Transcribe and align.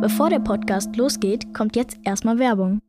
Bevor 0.00 0.30
der 0.30 0.38
Podcast 0.38 0.96
losgeht, 0.96 1.52
kommt 1.52 1.76
jetzt 1.76 1.98
erstmal 2.04 2.38
Werbung. 2.38 2.80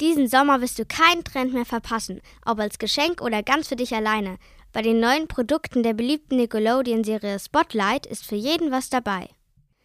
Diesen 0.00 0.28
Sommer 0.28 0.60
wirst 0.60 0.78
du 0.78 0.84
keinen 0.84 1.24
Trend 1.24 1.52
mehr 1.52 1.64
verpassen, 1.64 2.20
ob 2.46 2.60
als 2.60 2.78
Geschenk 2.78 3.20
oder 3.20 3.42
ganz 3.42 3.66
für 3.66 3.74
dich 3.74 3.92
alleine. 3.92 4.38
Bei 4.72 4.80
den 4.80 5.00
neuen 5.00 5.26
Produkten 5.26 5.82
der 5.82 5.94
beliebten 5.94 6.36
Nickelodeon-Serie 6.36 7.40
Spotlight 7.40 8.06
ist 8.06 8.24
für 8.24 8.36
jeden 8.36 8.70
was 8.70 8.88
dabei. 8.88 9.30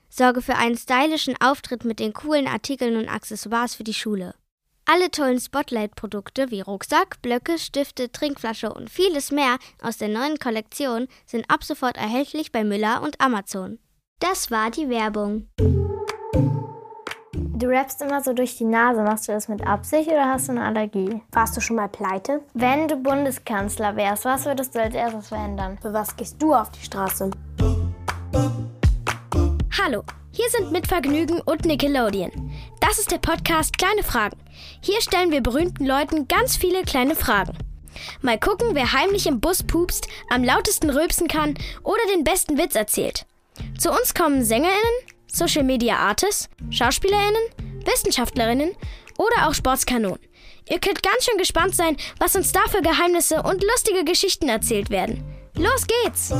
Sorge 0.10 0.44
für 0.44 0.58
einen 0.58 0.78
stylischen 0.78 1.36
Auftritt 1.42 1.86
mit 1.86 2.00
den 2.00 2.14
coolen 2.14 2.46
Artikeln 2.48 2.98
und 2.98 3.10
Accessoires 3.10 3.74
für 3.74 3.84
die 3.84 3.96
Schule. 3.96 4.36
Alle 4.86 5.10
tollen 5.10 5.40
Spotlight-Produkte 5.40 6.52
wie 6.52 6.62
Rucksack, 6.62 7.20
Blöcke, 7.24 7.58
Stifte, 7.58 8.12
Trinkflasche 8.12 8.72
und 8.72 8.92
vieles 8.92 9.32
mehr 9.32 9.58
aus 9.82 9.98
der 9.98 10.10
neuen 10.10 10.38
Kollektion 10.38 11.08
sind 11.26 11.50
ab 11.50 11.64
sofort 11.64 11.98
erhältlich 11.98 12.52
bei 12.52 12.64
Müller 12.64 13.02
und 13.02 13.20
Amazon. 13.20 13.80
Das 14.20 14.52
war 14.52 14.70
die 14.70 14.90
Werbung. 14.90 15.48
Du 16.32 17.68
rappst 17.68 18.02
immer 18.02 18.22
so 18.24 18.34
durch 18.34 18.58
die 18.58 18.64
Nase. 18.64 19.02
Machst 19.02 19.28
du 19.28 19.32
das 19.32 19.48
mit 19.48 19.66
Absicht 19.66 20.08
oder 20.10 20.28
hast 20.28 20.48
du 20.48 20.52
eine 20.52 20.64
Allergie? 20.64 21.22
Warst 21.32 21.58
du 21.58 21.62
schon 21.62 21.76
mal 21.76 21.90
pleite? 21.90 22.42
Wenn 22.54 22.88
du 22.88 22.96
Bundeskanzler 22.98 23.96
wärst, 23.96 24.26
was 24.26 24.46
würdest 24.46 24.76
du 24.76 24.82
als 24.82 24.94
erstes 24.96 25.30
verändern? 25.30 25.78
Für 25.82 25.92
was 25.92 26.16
gehst 26.16 26.42
du 26.42 26.54
auf 26.54 26.72
die 26.72 26.86
Straße? 26.86 27.32
Hallo, 29.82 30.04
hier 30.32 30.50
sind 30.50 30.72
mit 30.72 30.88
Vergnügen 30.88 31.42
und 31.42 31.66
Nickelodeon. 31.66 32.32
Das 32.80 33.00
ist 33.00 33.12
der 33.12 33.18
Podcast 33.18 33.78
Kleine 33.78 34.04
Fragen. 34.04 34.38
Hier 34.82 35.02
stellen 35.02 35.32
wir 35.32 35.42
berühmten 35.42 35.86
Leuten 35.86 36.28
ganz 36.28 36.56
viele 36.56 36.84
kleine 36.84 37.16
Fragen. 37.16 37.58
Mal 38.22 38.40
gucken, 38.40 38.70
wer 38.74 38.94
heimlich 38.94 39.28
im 39.28 39.40
Bus 39.40 39.64
pupst, 39.64 40.08
am 40.30 40.44
lautesten 40.44 40.90
rülpsen 40.90 41.28
kann 41.28 41.56
oder 41.84 42.02
den 42.14 42.24
besten 42.24 42.58
Witz 42.58 42.76
erzählt. 42.76 43.26
Zu 43.78 43.92
uns 43.92 44.14
kommen 44.14 44.46
SängerInnen, 44.46 45.19
Social 45.32 45.64
Media 45.64 45.96
Artists, 45.96 46.50
SchauspielerInnen, 46.70 47.42
Wissenschaftlerinnen 47.86 48.72
oder 49.18 49.48
auch 49.48 49.54
Sportskanonen. 49.54 50.20
Ihr 50.70 50.80
könnt 50.80 51.02
ganz 51.02 51.26
schön 51.26 51.38
gespannt 51.38 51.76
sein, 51.76 51.98
was 52.20 52.36
uns 52.36 52.52
da 52.52 52.62
für 52.70 52.82
Geheimnisse 52.82 53.42
und 53.42 53.64
lustige 53.64 54.04
Geschichten 54.04 54.50
erzählt 54.50 54.90
werden. 54.90 55.24
Los 55.56 55.86
geht's! 55.88 56.34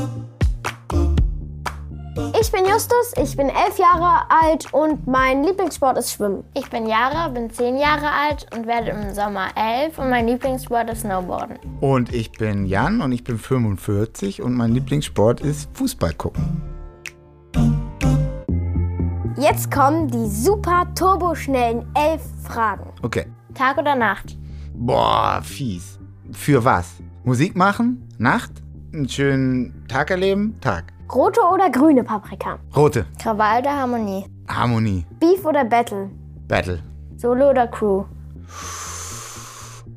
Ich 2.40 2.50
bin 2.52 2.64
Justus, 2.66 3.12
ich 3.22 3.36
bin 3.36 3.48
elf 3.48 3.78
Jahre 3.78 4.30
alt 4.30 4.72
und 4.72 5.06
mein 5.06 5.44
Lieblingssport 5.44 5.96
ist 5.98 6.12
Schwimmen. 6.12 6.44
Ich 6.54 6.68
bin 6.68 6.86
Jara, 6.86 7.28
bin 7.28 7.50
zehn 7.50 7.76
Jahre 7.76 8.10
alt 8.10 8.46
und 8.54 8.66
werde 8.66 8.90
im 8.90 9.14
Sommer 9.14 9.48
elf 9.56 9.98
und 9.98 10.10
mein 10.10 10.26
Lieblingssport 10.26 10.90
ist 10.90 11.00
Snowboarden. 11.00 11.58
Und 11.80 12.12
ich 12.12 12.32
bin 12.32 12.66
Jan 12.66 13.00
und 13.00 13.12
ich 13.12 13.24
bin 13.24 13.38
45 13.38 14.42
und 14.42 14.54
mein 14.54 14.72
Lieblingssport 14.72 15.40
ist 15.40 15.70
Fußball 15.74 16.14
gucken. 16.14 16.69
Jetzt 19.40 19.70
kommen 19.70 20.06
die 20.08 20.28
super 20.28 20.84
turboschnellen 20.94 21.86
elf 21.94 22.20
Fragen. 22.42 22.92
Okay. 23.00 23.24
Tag 23.54 23.78
oder 23.78 23.94
Nacht? 23.94 24.36
Boah, 24.74 25.40
fies. 25.42 25.98
Für 26.30 26.62
was? 26.62 26.96
Musik 27.24 27.56
machen? 27.56 28.06
Nacht? 28.18 28.50
Einen 28.92 29.08
schönen 29.08 29.86
Tag 29.88 30.10
erleben? 30.10 30.58
Tag. 30.60 30.92
Rote 31.10 31.40
oder 31.40 31.70
grüne 31.70 32.04
Paprika? 32.04 32.58
Rote. 32.76 33.06
Krawall 33.18 33.60
oder 33.60 33.74
Harmonie? 33.74 34.26
Harmonie. 34.46 35.06
Beef 35.20 35.42
oder 35.46 35.64
Battle? 35.64 36.10
Battle. 36.46 36.82
Solo 37.16 37.48
oder 37.48 37.66
Crew? 37.66 38.04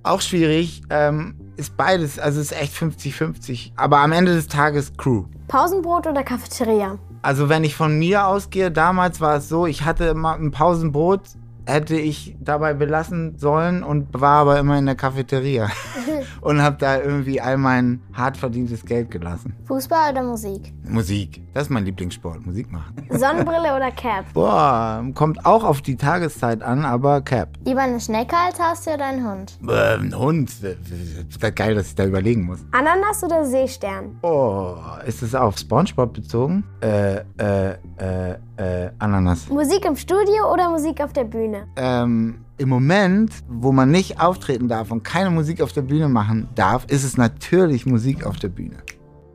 Auch 0.04 0.22
schwierig. 0.22 0.84
Ähm, 0.90 1.36
ist 1.58 1.76
beides, 1.76 2.18
also 2.18 2.40
ist 2.40 2.54
echt 2.54 2.74
50-50. 2.76 3.74
Aber 3.76 3.98
am 3.98 4.14
Ende 4.14 4.34
des 4.36 4.48
Tages 4.48 4.96
Crew. 4.96 5.26
Pausenbrot 5.50 6.08
oder 6.08 6.24
Cafeteria? 6.24 6.98
Also 7.24 7.48
wenn 7.48 7.64
ich 7.64 7.74
von 7.74 7.98
mir 7.98 8.28
ausgehe, 8.28 8.70
damals 8.70 9.22
war 9.22 9.38
es 9.38 9.48
so, 9.48 9.66
ich 9.66 9.86
hatte 9.86 10.04
immer 10.08 10.34
ein 10.34 10.52
Pausenbrot, 10.52 11.22
hätte 11.66 11.96
ich 11.96 12.36
dabei 12.40 12.74
belassen 12.74 13.38
sollen 13.38 13.84
und 13.84 14.20
war 14.20 14.42
aber 14.42 14.60
immer 14.60 14.78
in 14.78 14.86
der 14.86 14.96
Cafeteria 14.96 15.70
und 16.42 16.62
habe 16.62 16.78
da 16.78 17.00
irgendwie 17.00 17.40
all 17.40 17.58
mein 17.58 18.02
hart 18.14 18.38
verdientes 18.38 18.86
Geld 18.86 19.12
gelassen. 19.12 19.56
Fußball 19.66 20.12
oder 20.12 20.24
Musik? 20.24 20.74
Musik, 20.84 21.42
das 21.54 21.64
ist 21.64 21.70
mein 21.70 21.86
Lieblingssport, 21.86 22.46
Musik 22.46 22.72
machen. 22.72 22.96
Sonnenbrille 23.10 23.76
oder 23.76 23.92
Cap? 23.92 24.26
Boah, 24.34 25.04
kommt 25.14 25.46
auch 25.46 25.64
auf 25.64 25.82
die 25.82 25.96
Tageszeit 25.96 26.62
an, 26.62 26.86
aber 26.86 27.22
Cap. 27.22 27.50
Lieber 27.66 27.82
eine 27.82 28.00
Schnecke 28.00 28.36
als 28.36 28.60
Haustier 28.60 28.96
oder 28.96 29.06
ein 29.06 29.26
Hund? 29.26 29.58
Äh, 29.68 29.96
ein 29.98 30.18
Hund, 30.18 30.50
ist 30.50 31.44
das 31.44 31.56
geil, 31.56 31.76
dass 31.76 31.88
ich 31.88 31.96
da 31.96 32.06
überlegen 32.06 32.44
muss. 32.44 32.60
Ananas 32.72 33.24
oder 33.24 33.46
Seestern? 33.46 34.18
Oh, 34.22 34.76
ist 35.06 35.22
es 35.22 35.34
auf 35.36 35.58
Spongebob 35.58 36.14
bezogen? 36.14 36.64
Äh, 36.82 37.22
äh, 37.38 37.76
äh, 37.98 38.36
äh, 38.58 38.92
Ananas. 39.00 39.50
Musik 39.50 39.86
im 39.86 39.96
Studio 39.96 40.52
oder 40.52 40.70
Musik 40.70 41.02
auf 41.02 41.14
der 41.14 41.24
Bühne? 41.24 41.53
Ähm, 41.76 42.46
im 42.58 42.70
Moment, 42.70 43.32
wo 43.48 43.72
man 43.72 43.92
nicht 43.92 44.20
auftreten 44.20 44.68
darf 44.68 44.92
und 44.92 45.04
keine 45.04 45.30
Musik 45.30 45.62
auf 45.62 45.74
der 45.74 45.82
Bühne 45.82 46.10
machen 46.10 46.50
darf, 46.56 46.86
ist 46.86 47.04
es 47.04 47.18
natürlich 47.18 47.86
Musik 47.86 48.26
auf 48.26 48.38
der 48.38 48.50
Bühne. 48.50 48.78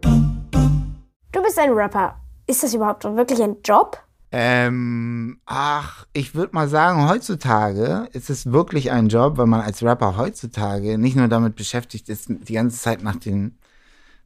Du 0.03 1.43
bist 1.43 1.59
ein 1.59 1.73
Rapper. 1.73 2.17
Ist 2.47 2.63
das 2.63 2.73
überhaupt 2.75 3.05
wirklich 3.05 3.43
ein 3.43 3.57
Job? 3.65 3.99
Ähm, 4.31 5.41
ach, 5.47 6.07
ich 6.13 6.35
würde 6.35 6.55
mal 6.55 6.69
sagen, 6.69 7.09
heutzutage 7.09 8.09
ist 8.13 8.29
es 8.29 8.53
wirklich 8.53 8.91
ein 8.91 9.09
Job, 9.09 9.39
weil 9.39 9.47
man 9.47 9.63
als 9.63 9.83
Rapper 9.83 10.17
heutzutage 10.19 10.99
nicht 10.99 11.17
nur 11.17 11.29
damit 11.29 11.57
beschäftigt 11.57 12.09
ist, 12.09 12.29
die 12.29 12.53
ganze 12.53 12.79
Zeit 12.79 13.03
nach 13.03 13.17
den 13.17 13.58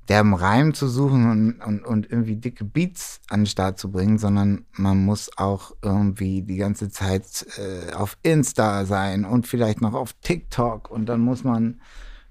derben 0.08 0.34
Reim 0.34 0.74
zu 0.74 0.88
suchen 0.88 1.30
und, 1.30 1.60
und, 1.60 1.84
und 1.84 2.10
irgendwie 2.10 2.36
dicke 2.36 2.64
Beats 2.64 3.20
an 3.28 3.40
den 3.40 3.46
Start 3.46 3.78
zu 3.78 3.90
bringen, 3.90 4.18
sondern 4.18 4.64
man 4.72 5.04
muss 5.04 5.30
auch 5.36 5.72
irgendwie 5.82 6.42
die 6.42 6.56
ganze 6.56 6.90
Zeit 6.90 7.46
äh, 7.58 7.92
auf 7.94 8.16
Insta 8.22 8.84
sein 8.84 9.24
und 9.24 9.46
vielleicht 9.46 9.80
noch 9.80 9.94
auf 9.94 10.12
TikTok 10.22 10.90
und 10.90 11.06
dann 11.06 11.20
muss 11.20 11.44
man 11.44 11.80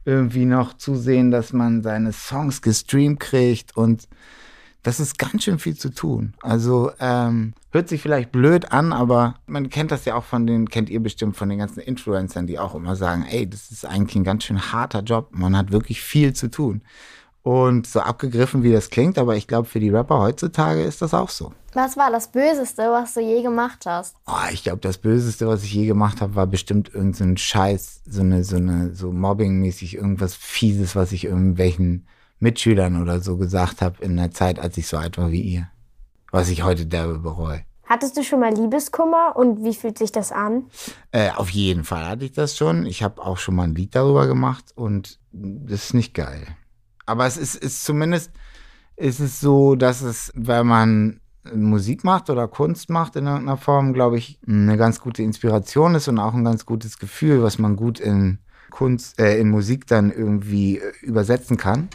irgendwie 0.04 0.46
noch 0.46 0.74
zusehen, 0.74 1.32
dass 1.32 1.54
man 1.54 1.84
seine 1.84 2.12
Songs 2.12 2.62
gestreamt 2.62 3.20
kriegt 3.20 3.78
und 3.78 4.08
das 4.84 5.00
ist 5.00 5.20
ganz 5.20 5.44
schön 5.44 5.60
viel 5.60 5.78
zu 5.78 5.94
tun. 5.94 6.34
Also 6.42 6.92
ähm, 7.00 7.54
hört 7.72 7.88
sich 7.88 8.02
vielleicht 8.02 8.32
blöd 8.32 8.72
an, 8.72 8.94
aber 8.94 9.36
man 9.46 9.70
kennt 9.70 9.92
das 9.92 10.06
ja 10.06 10.16
auch 10.16 10.24
von 10.24 10.48
den, 10.48 10.70
kennt 10.70 10.90
ihr 10.90 11.02
bestimmt 11.02 11.38
von 11.38 11.50
den 11.50 11.60
ganzen 11.60 11.82
Influencern, 11.82 12.48
die 12.48 12.58
auch 12.58 12.74
immer 12.74 12.96
sagen, 12.96 13.24
ey, 13.30 13.48
das 13.48 13.70
ist 13.70 13.86
eigentlich 13.86 14.16
ein 14.16 14.24
ganz 14.24 14.44
schön 14.44 14.72
harter 14.72 15.02
Job. 15.02 15.30
Man 15.32 15.56
hat 15.56 15.72
wirklich 15.72 16.02
viel 16.02 16.34
zu 16.34 16.50
tun. 16.50 16.82
Und 17.44 17.88
so 17.88 18.02
abgegriffen, 18.02 18.62
wie 18.62 18.72
das 18.72 18.90
klingt, 18.92 19.18
aber 19.18 19.36
ich 19.36 19.48
glaube, 19.48 19.68
für 19.68 19.80
die 19.80 19.90
Rapper 19.90 20.20
heutzutage 20.20 20.84
ist 20.84 21.02
das 21.02 21.14
auch 21.14 21.30
so. 21.30 21.52
Was 21.74 21.98
war 21.98 22.12
das 22.12 22.28
Böseste, 22.28 22.84
was 22.92 23.14
du 23.14 23.22
je 23.22 23.42
gemacht 23.42 23.86
hast? 23.86 24.16
Oh, 24.28 24.52
ich 24.52 24.64
glaube, 24.64 24.80
das 24.82 24.98
Böseste, 24.98 25.48
was 25.48 25.64
ich 25.64 25.74
je 25.74 25.88
gemacht 25.88 26.22
habe, 26.22 26.36
war 26.36 26.46
bestimmt 26.46 26.94
irgendein 26.94 27.38
so 27.38 27.42
Scheiß, 27.42 28.02
so 28.06 28.22
eine, 28.22 28.44
so 28.44 28.58
eine, 28.58 28.94
so 28.94 29.12
Mobbing-mäßig, 29.12 29.96
irgendwas 29.96 30.36
Fieses, 30.36 30.96
was 30.96 31.12
ich 31.14 31.26
irgendwelchen 31.26 32.06
Mitschülern 32.40 33.02
oder 33.02 33.22
so 33.22 33.38
gesagt 33.38 33.82
habe 33.82 34.04
in 34.04 34.18
der 34.18 34.32
Zeit, 34.32 34.60
als 34.60 34.78
ich 34.78 34.88
so 34.88 34.98
alt 34.98 35.18
war 35.18 35.32
wie 35.32 35.42
ihr. 35.42 35.70
Was 36.32 36.50
ich 36.50 36.64
heute 36.64 36.86
derbe 36.86 37.20
bereue. 37.20 37.62
Hattest 37.86 38.16
du 38.18 38.24
schon 38.24 38.40
mal 38.40 38.54
Liebeskummer 38.54 39.34
und 39.36 39.64
wie 39.64 39.74
fühlt 39.74 39.98
sich 39.98 40.12
das 40.12 40.32
an? 40.32 40.66
Äh, 41.12 41.32
auf 41.32 41.50
jeden 41.50 41.84
Fall 41.84 42.08
hatte 42.08 42.26
ich 42.26 42.32
das 42.32 42.56
schon. 42.56 42.86
Ich 42.86 43.04
habe 43.04 43.22
auch 43.22 43.38
schon 43.38 43.56
mal 43.56 43.64
ein 43.64 43.76
Lied 43.76 43.96
darüber 43.96 44.28
gemacht 44.28 44.72
und 44.76 45.20
das 45.32 45.86
ist 45.86 45.94
nicht 45.94 46.14
geil. 46.14 46.48
Aber 47.12 47.26
es 47.26 47.36
ist, 47.36 47.56
ist 47.56 47.84
zumindest 47.84 48.32
ist 48.96 49.20
es 49.20 49.42
so, 49.42 49.76
dass 49.76 50.02
es, 50.02 50.32
wenn 50.34 50.66
man 50.66 51.20
Musik 51.54 52.06
macht 52.06 52.30
oder 52.30 52.48
Kunst 52.48 52.90
macht 52.90 53.18
in 53.18 53.26
irgendeiner 53.26 53.58
Form, 53.58 53.94
glaube 53.94 54.18
ich, 54.18 54.40
eine 54.48 54.78
ganz 54.78 55.02
gute 55.02 55.24
Inspiration 55.24 55.96
ist 55.96 56.08
und 56.08 56.20
auch 56.20 56.34
ein 56.34 56.46
ganz 56.46 56.66
gutes 56.66 57.00
Gefühl, 57.00 57.44
was 57.44 57.60
man 57.60 57.76
gut 57.76 58.00
in 58.00 58.40
Kunst, 58.70 59.20
äh, 59.20 59.40
in 59.40 59.50
Musik 59.50 59.88
dann 59.88 60.12
irgendwie 60.12 60.78
äh, 60.78 60.94
übersetzen 61.02 61.58
kann. 61.58 61.90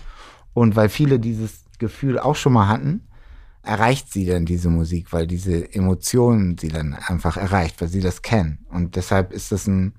Und 0.52 0.76
weil 0.76 0.90
viele 0.90 1.18
dieses 1.18 1.64
Gefühl 1.78 2.18
auch 2.18 2.36
schon 2.36 2.52
mal 2.52 2.68
hatten, 2.68 3.06
erreicht 3.62 4.12
sie 4.12 4.26
dann 4.26 4.44
diese 4.44 4.68
Musik, 4.68 5.12
weil 5.12 5.26
diese 5.26 5.72
Emotionen 5.74 6.58
sie 6.58 6.68
dann 6.68 6.94
einfach 6.94 7.38
erreicht, 7.38 7.80
weil 7.80 7.88
sie 7.88 8.00
das 8.00 8.20
kennen. 8.20 8.66
Und 8.70 8.96
deshalb 8.96 9.32
ist 9.32 9.50
das 9.50 9.66
ein, 9.66 9.94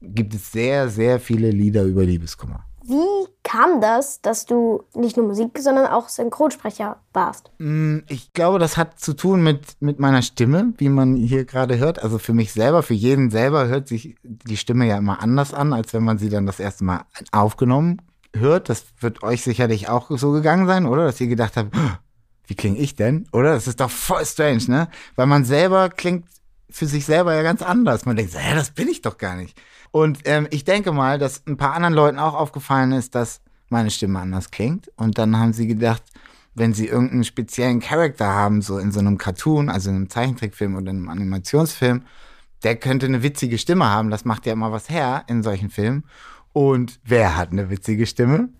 gibt 0.00 0.34
es 0.34 0.52
sehr, 0.52 0.88
sehr 0.88 1.18
viele 1.18 1.50
Lieder 1.50 1.82
über 1.82 2.04
Liebeskummer. 2.04 2.64
Wie 2.84 3.31
kam 3.52 3.82
das, 3.82 4.22
dass 4.22 4.46
du 4.46 4.84
nicht 4.94 5.18
nur 5.18 5.26
Musik, 5.26 5.58
sondern 5.58 5.86
auch 5.86 6.08
Synchronsprecher 6.08 6.96
warst? 7.12 7.50
Ich 8.08 8.32
glaube, 8.32 8.58
das 8.58 8.78
hat 8.78 8.98
zu 8.98 9.12
tun 9.12 9.42
mit, 9.42 9.76
mit 9.80 9.98
meiner 9.98 10.22
Stimme, 10.22 10.72
wie 10.78 10.88
man 10.88 11.16
hier 11.16 11.44
gerade 11.44 11.78
hört. 11.78 12.02
Also 12.02 12.18
für 12.18 12.32
mich 12.32 12.54
selber, 12.54 12.82
für 12.82 12.94
jeden 12.94 13.30
selber 13.30 13.66
hört 13.66 13.88
sich 13.88 14.16
die 14.22 14.56
Stimme 14.56 14.86
ja 14.86 14.96
immer 14.96 15.22
anders 15.22 15.52
an, 15.52 15.74
als 15.74 15.92
wenn 15.92 16.02
man 16.02 16.16
sie 16.16 16.30
dann 16.30 16.46
das 16.46 16.60
erste 16.60 16.84
Mal 16.84 17.04
aufgenommen 17.30 18.00
hört. 18.34 18.70
Das 18.70 18.86
wird 19.00 19.22
euch 19.22 19.42
sicherlich 19.42 19.90
auch 19.90 20.10
so 20.10 20.30
gegangen 20.30 20.66
sein, 20.66 20.86
oder? 20.86 21.04
Dass 21.04 21.20
ihr 21.20 21.28
gedacht 21.28 21.58
habt, 21.58 21.76
wie 22.46 22.54
klinge 22.54 22.78
ich 22.78 22.96
denn? 22.96 23.26
Oder? 23.32 23.52
Das 23.52 23.68
ist 23.68 23.80
doch 23.80 23.90
voll 23.90 24.24
strange, 24.24 24.64
ne? 24.68 24.88
Weil 25.14 25.26
man 25.26 25.44
selber 25.44 25.90
klingt 25.90 26.24
für 26.72 26.86
sich 26.86 27.04
selber 27.04 27.34
ja 27.34 27.42
ganz 27.42 27.62
anders. 27.62 28.06
Man 28.06 28.16
denkt, 28.16 28.34
das 28.34 28.70
bin 28.70 28.88
ich 28.88 29.02
doch 29.02 29.18
gar 29.18 29.36
nicht. 29.36 29.60
Und 29.90 30.20
ähm, 30.24 30.48
ich 30.50 30.64
denke 30.64 30.92
mal, 30.92 31.18
dass 31.18 31.42
ein 31.46 31.56
paar 31.56 31.74
anderen 31.74 31.94
Leuten 31.94 32.18
auch 32.18 32.34
aufgefallen 32.34 32.92
ist, 32.92 33.14
dass 33.14 33.40
meine 33.68 33.90
Stimme 33.90 34.20
anders 34.20 34.50
klingt. 34.50 34.90
Und 34.96 35.18
dann 35.18 35.38
haben 35.38 35.52
sie 35.52 35.66
gedacht, 35.66 36.02
wenn 36.54 36.74
sie 36.74 36.86
irgendeinen 36.86 37.24
speziellen 37.24 37.80
Charakter 37.80 38.26
haben, 38.26 38.62
so 38.62 38.78
in 38.78 38.92
so 38.92 39.00
einem 39.00 39.18
Cartoon, 39.18 39.68
also 39.68 39.90
in 39.90 39.96
einem 39.96 40.10
Zeichentrickfilm 40.10 40.76
oder 40.76 40.90
einem 40.90 41.08
Animationsfilm, 41.08 42.02
der 42.62 42.76
könnte 42.76 43.06
eine 43.06 43.22
witzige 43.22 43.58
Stimme 43.58 43.86
haben. 43.86 44.10
Das 44.10 44.24
macht 44.24 44.46
ja 44.46 44.52
immer 44.52 44.72
was 44.72 44.88
her 44.88 45.24
in 45.26 45.42
solchen 45.42 45.70
Filmen. 45.70 46.04
Und 46.52 47.00
wer 47.04 47.36
hat 47.36 47.52
eine 47.52 47.70
witzige 47.70 48.06
Stimme? 48.06 48.50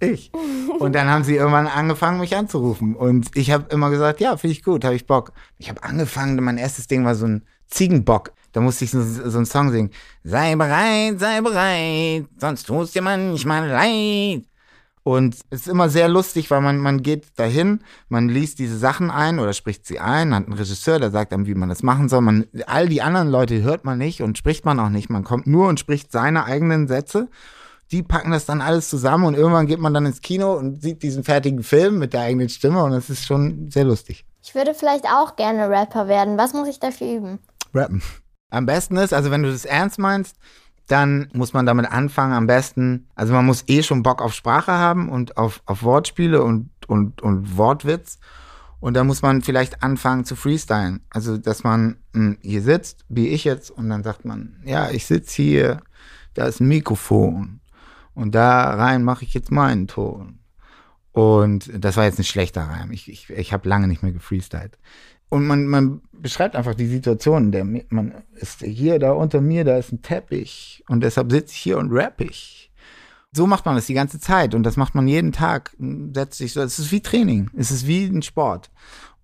Ich. 0.00 0.30
Und 0.78 0.94
dann 0.94 1.08
haben 1.08 1.24
sie 1.24 1.36
irgendwann 1.36 1.66
angefangen, 1.66 2.20
mich 2.20 2.36
anzurufen. 2.36 2.94
Und 2.94 3.36
ich 3.36 3.50
habe 3.50 3.66
immer 3.72 3.90
gesagt, 3.90 4.20
ja, 4.20 4.36
finde 4.36 4.52
ich 4.52 4.62
gut, 4.62 4.84
habe 4.84 4.94
ich 4.94 5.06
Bock. 5.06 5.32
Ich 5.58 5.68
habe 5.68 5.82
angefangen, 5.82 6.42
mein 6.44 6.58
erstes 6.58 6.86
Ding 6.86 7.04
war 7.04 7.14
so 7.14 7.26
ein 7.26 7.42
Ziegenbock. 7.68 8.32
Da 8.52 8.60
musste 8.60 8.84
ich 8.84 8.90
so, 8.90 9.02
so 9.02 9.36
einen 9.36 9.46
Song 9.46 9.70
singen. 9.70 9.90
Sei 10.24 10.56
bereit, 10.56 11.20
sei 11.20 11.40
bereit, 11.40 12.26
sonst 12.38 12.64
tust 12.64 12.94
dir 12.94 13.02
manchmal 13.02 13.68
leid. 13.68 14.44
Und 15.08 15.36
es 15.48 15.60
ist 15.60 15.68
immer 15.68 15.88
sehr 15.88 16.06
lustig, 16.08 16.50
weil 16.50 16.60
man, 16.60 16.76
man 16.78 17.02
geht 17.02 17.26
dahin, 17.36 17.80
man 18.10 18.28
liest 18.28 18.58
diese 18.58 18.76
Sachen 18.76 19.10
ein 19.10 19.38
oder 19.38 19.54
spricht 19.54 19.86
sie 19.86 20.00
ein, 20.00 20.34
hat 20.34 20.44
einen 20.44 20.52
Regisseur, 20.52 20.98
der 20.98 21.10
sagt 21.10 21.32
einem, 21.32 21.46
wie 21.46 21.54
man 21.54 21.70
das 21.70 21.82
machen 21.82 22.10
soll. 22.10 22.20
Man, 22.20 22.46
all 22.66 22.88
die 22.88 23.00
anderen 23.00 23.28
Leute 23.28 23.62
hört 23.62 23.86
man 23.86 23.96
nicht 23.96 24.20
und 24.20 24.36
spricht 24.36 24.66
man 24.66 24.78
auch 24.78 24.90
nicht. 24.90 25.08
Man 25.08 25.24
kommt 25.24 25.46
nur 25.46 25.68
und 25.68 25.80
spricht 25.80 26.12
seine 26.12 26.44
eigenen 26.44 26.88
Sätze. 26.88 27.28
Die 27.90 28.02
packen 28.02 28.32
das 28.32 28.44
dann 28.44 28.60
alles 28.60 28.90
zusammen 28.90 29.24
und 29.24 29.34
irgendwann 29.34 29.66
geht 29.66 29.78
man 29.78 29.94
dann 29.94 30.04
ins 30.04 30.20
Kino 30.20 30.52
und 30.52 30.82
sieht 30.82 31.02
diesen 31.02 31.24
fertigen 31.24 31.62
Film 31.62 31.98
mit 31.98 32.12
der 32.12 32.20
eigenen 32.20 32.50
Stimme 32.50 32.84
und 32.84 32.90
das 32.90 33.08
ist 33.08 33.24
schon 33.24 33.70
sehr 33.70 33.84
lustig. 33.84 34.26
Ich 34.42 34.54
würde 34.54 34.74
vielleicht 34.74 35.06
auch 35.06 35.36
gerne 35.36 35.70
Rapper 35.70 36.06
werden. 36.08 36.36
Was 36.36 36.52
muss 36.52 36.68
ich 36.68 36.80
dafür 36.80 37.16
üben? 37.16 37.38
Rappen. 37.74 38.02
Am 38.50 38.66
besten 38.66 38.96
ist, 38.96 39.12
also 39.12 39.30
wenn 39.30 39.42
du 39.42 39.50
das 39.50 39.64
ernst 39.64 39.98
meinst, 39.98 40.36
dann 40.86 41.28
muss 41.34 41.52
man 41.52 41.66
damit 41.66 41.86
anfangen, 41.86 42.32
am 42.32 42.46
besten, 42.46 43.08
also 43.14 43.34
man 43.34 43.44
muss 43.44 43.64
eh 43.68 43.82
schon 43.82 44.02
Bock 44.02 44.22
auf 44.22 44.32
Sprache 44.32 44.72
haben 44.72 45.10
und 45.10 45.36
auf, 45.36 45.62
auf 45.66 45.82
Wortspiele 45.82 46.42
und, 46.42 46.70
und, 46.86 47.20
und 47.20 47.56
Wortwitz. 47.58 48.18
Und 48.80 48.94
dann 48.94 49.06
muss 49.06 49.22
man 49.22 49.42
vielleicht 49.42 49.82
anfangen 49.82 50.24
zu 50.24 50.36
freestylen. 50.36 51.00
Also, 51.10 51.36
dass 51.36 51.64
man 51.64 51.98
mh, 52.12 52.24
hm, 52.24 52.38
hier 52.42 52.62
sitzt, 52.62 53.04
wie 53.08 53.28
ich 53.28 53.44
jetzt, 53.44 53.70
und 53.70 53.90
dann 53.90 54.02
sagt 54.02 54.24
man, 54.24 54.62
ja, 54.64 54.90
ich 54.90 55.04
sitze 55.04 55.42
hier, 55.42 55.82
da 56.34 56.46
ist 56.46 56.60
ein 56.60 56.68
Mikrofon. 56.68 57.60
Und 58.14 58.34
da 58.34 58.74
rein 58.74 59.02
mache 59.02 59.24
ich 59.24 59.34
jetzt 59.34 59.50
meinen 59.50 59.88
Ton. 59.88 60.38
Und 61.12 61.70
das 61.74 61.96
war 61.96 62.04
jetzt 62.04 62.18
ein 62.18 62.24
schlechter 62.24 62.62
Reim. 62.62 62.92
Ich, 62.92 63.10
ich, 63.10 63.28
ich 63.30 63.52
habe 63.52 63.68
lange 63.68 63.88
nicht 63.88 64.02
mehr 64.02 64.12
gefreestylt. 64.12 64.78
Und 65.30 65.46
man, 65.46 65.66
man 65.66 66.00
beschreibt 66.12 66.56
einfach 66.56 66.74
die 66.74 66.86
Situation. 66.86 67.52
Der, 67.52 67.64
man 67.64 68.14
ist 68.34 68.62
hier, 68.62 68.98
da 68.98 69.12
unter 69.12 69.40
mir, 69.40 69.64
da 69.64 69.76
ist 69.76 69.92
ein 69.92 70.02
Teppich. 70.02 70.84
Und 70.88 71.02
deshalb 71.02 71.30
sitze 71.30 71.52
ich 71.52 71.58
hier 71.58 71.78
und 71.78 71.92
rapp 71.92 72.20
ich. 72.20 72.72
So 73.32 73.46
macht 73.46 73.66
man 73.66 73.76
das 73.76 73.86
die 73.86 73.94
ganze 73.94 74.18
Zeit. 74.18 74.54
Und 74.54 74.62
das 74.62 74.76
macht 74.76 74.94
man 74.94 75.06
jeden 75.06 75.32
Tag. 75.32 75.76
Setzt 75.78 76.38
sich 76.38 76.52
so. 76.52 76.62
Es 76.62 76.78
ist 76.78 76.92
wie 76.92 77.00
Training. 77.00 77.50
Es 77.56 77.70
ist 77.70 77.86
wie 77.86 78.06
ein 78.06 78.22
Sport. 78.22 78.70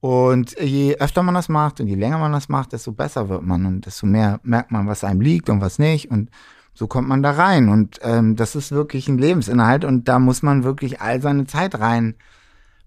Und 0.01 0.61
je 0.61 0.97
öfter 0.97 1.23
man 1.23 1.35
das 1.35 1.49
macht 1.49 1.81
und 1.81 1.87
je 1.87 1.95
länger 1.95 2.19
man 2.19 2.33
das 2.33 2.51
macht, 2.51 2.73
desto 2.73 2.93
besser 2.93 3.31
wird 3.31 3.43
man. 3.43 3.65
Und 3.65 3.87
desto 3.87 4.07
mehr 4.07 4.41
merkt 4.43 4.71
man, 4.71 4.87
was 4.87 5.05
einem 5.05 5.23
liegt 5.23 5.49
und 5.49 5.63
was 5.63 5.79
nicht. 5.79 6.11
Und 6.11 6.31
so 6.75 6.87
kommt 6.87 7.09
man 7.09 7.23
da 7.23 7.31
rein. 7.31 7.71
Und 7.71 8.01
ähm, 8.03 8.37
das 8.37 8.55
ist 8.55 8.73
wirklich 8.73 9.09
ein 9.09 9.17
Lebensinhalt. 9.17 9.87
Und 9.87 10.07
da 10.07 10.19
muss 10.19 10.43
man 10.43 10.65
wirklich 10.65 11.01
all 11.01 11.23
seine 11.23 11.47
Zeit 11.47 11.81
rein 11.81 12.17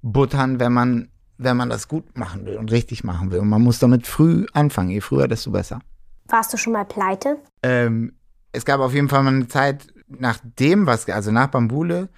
buttern, 0.04 0.60
wenn 0.60 0.74
man 0.74 1.10
wenn 1.38 1.58
man 1.58 1.70
das 1.70 1.88
gut 1.88 2.18
machen 2.18 2.46
will 2.46 2.58
und 2.58 2.72
richtig 2.72 3.04
machen 3.04 3.32
will. 3.32 3.40
Und 3.40 3.50
man 3.50 3.62
muss 3.62 3.80
damit 3.80 4.08
früh 4.08 4.46
anfangen. 4.54 4.90
Je 4.90 5.02
früher, 5.02 5.28
desto 5.28 5.52
besser. 5.52 5.80
Warst 6.28 6.52
du 6.54 6.58
schon 6.58 6.74
mal 6.74 6.86
pleite? 6.86 7.38
Ähm, 7.64 8.14
es 8.52 8.66
gab 8.66 8.80
auf 8.80 8.94
jeden 8.94 9.10
Fall 9.10 9.24
mal 9.24 9.34
eine 9.34 9.48
Zeit, 9.48 9.88
nach 10.08 10.40
dem, 10.42 10.86
was, 10.86 11.08
also 11.10 11.32
nach 11.32 11.48
Bambule, 11.48 12.10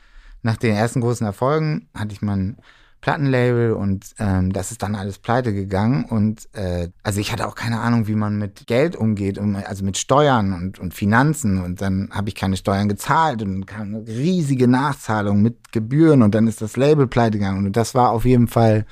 nach 0.41 0.57
den 0.57 0.75
ersten 0.75 1.01
großen 1.01 1.25
Erfolgen, 1.25 1.89
hatte 1.93 2.13
ich 2.13 2.21
mal 2.21 2.37
ein 2.37 2.57
Plattenlabel 3.01 3.73
und 3.73 4.13
ähm, 4.19 4.51
das 4.51 4.71
ist 4.71 4.83
dann 4.83 4.95
alles 4.95 5.19
pleite 5.19 5.53
gegangen. 5.53 6.05
Und 6.05 6.49
äh, 6.53 6.89
also 7.03 7.19
ich 7.19 7.31
hatte 7.31 7.47
auch 7.47 7.55
keine 7.55 7.79
Ahnung, 7.79 8.07
wie 8.07 8.15
man 8.15 8.37
mit 8.37 8.67
Geld 8.67 8.95
umgeht, 8.95 9.39
also 9.39 9.85
mit 9.85 9.97
Steuern 9.97 10.53
und, 10.53 10.79
und 10.79 10.93
Finanzen. 10.93 11.61
Und 11.61 11.81
dann 11.81 12.09
habe 12.11 12.29
ich 12.29 12.35
keine 12.35 12.57
Steuern 12.57 12.89
gezahlt 12.89 13.41
und 13.41 13.65
kam 13.65 13.95
eine 13.95 14.07
riesige 14.07 14.67
Nachzahlung 14.67 15.41
mit 15.41 15.71
Gebühren 15.71 16.21
und 16.21 16.35
dann 16.35 16.47
ist 16.47 16.61
das 16.61 16.77
Label 16.77 17.07
pleite 17.07 17.39
gegangen. 17.39 17.65
Und 17.65 17.77
das 17.77 17.95
war 17.95 18.11
auf 18.11 18.25
jeden 18.25 18.47
Fall 18.47 18.85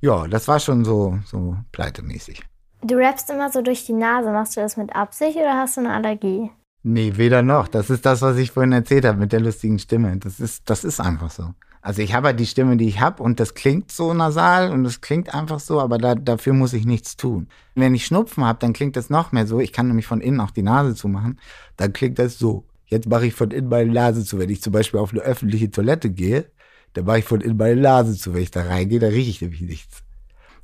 ja, 0.00 0.26
das 0.26 0.48
war 0.48 0.60
schon 0.60 0.84
so, 0.84 1.18
so 1.26 1.56
pleitemäßig. 1.72 2.42
Du 2.82 2.96
rappst 2.96 3.28
immer 3.28 3.50
so 3.50 3.60
durch 3.60 3.84
die 3.84 3.92
Nase. 3.92 4.30
Machst 4.30 4.56
du 4.56 4.60
das 4.60 4.76
mit 4.76 4.94
Absicht 4.96 5.36
oder 5.36 5.58
hast 5.58 5.76
du 5.76 5.82
eine 5.82 5.92
Allergie? 5.92 6.50
Nee, 6.82 7.12
weder 7.16 7.42
noch. 7.42 7.68
Das 7.68 7.90
ist 7.90 8.06
das, 8.06 8.22
was 8.22 8.38
ich 8.38 8.52
vorhin 8.52 8.72
erzählt 8.72 9.04
habe 9.04 9.18
mit 9.18 9.32
der 9.32 9.40
lustigen 9.40 9.78
Stimme. 9.78 10.16
Das 10.16 10.40
ist, 10.40 10.70
das 10.70 10.84
ist 10.84 10.98
einfach 10.98 11.30
so. 11.30 11.50
Also 11.82 12.02
ich 12.02 12.12
habe 12.12 12.28
halt 12.28 12.40
die 12.40 12.46
Stimme, 12.46 12.76
die 12.76 12.88
ich 12.88 13.00
habe 13.00 13.22
und 13.22 13.40
das 13.40 13.54
klingt 13.54 13.90
so 13.90 14.12
nasal 14.12 14.70
und 14.70 14.84
das 14.84 15.00
klingt 15.00 15.34
einfach 15.34 15.60
so, 15.60 15.80
aber 15.80 15.96
da, 15.96 16.14
dafür 16.14 16.52
muss 16.52 16.74
ich 16.74 16.84
nichts 16.84 17.16
tun. 17.16 17.48
Wenn 17.74 17.94
ich 17.94 18.04
Schnupfen 18.04 18.44
habe, 18.44 18.58
dann 18.58 18.74
klingt 18.74 18.96
das 18.96 19.08
noch 19.08 19.32
mehr 19.32 19.46
so. 19.46 19.60
Ich 19.60 19.72
kann 19.72 19.88
nämlich 19.88 20.06
von 20.06 20.20
innen 20.20 20.40
auch 20.40 20.50
die 20.50 20.62
Nase 20.62 20.94
zumachen. 20.94 21.40
Dann 21.76 21.92
klingt 21.94 22.18
das 22.18 22.38
so. 22.38 22.66
Jetzt 22.86 23.08
mache 23.08 23.26
ich 23.26 23.34
von 23.34 23.50
innen 23.50 23.68
meine 23.68 23.92
Nase 23.92 24.24
zu. 24.24 24.38
Wenn 24.38 24.50
ich 24.50 24.60
zum 24.60 24.72
Beispiel 24.74 25.00
auf 25.00 25.12
eine 25.12 25.22
öffentliche 25.22 25.70
Toilette 25.70 26.10
gehe, 26.10 26.50
da 26.92 27.02
mache 27.02 27.20
ich 27.20 27.24
von 27.24 27.40
innen 27.40 27.56
meine 27.56 27.80
Nase 27.80 28.16
zu. 28.16 28.34
Wenn 28.34 28.42
ich 28.42 28.50
da 28.50 28.62
reingehe, 28.62 28.98
da 28.98 29.06
rieche 29.06 29.30
ich 29.30 29.40
nämlich 29.40 29.62
nichts. 29.62 30.02